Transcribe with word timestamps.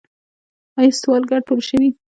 آیا 0.79 0.91
سوالګر 1.01 1.39
ټول 1.47 1.59
شوي؟ 1.69 1.89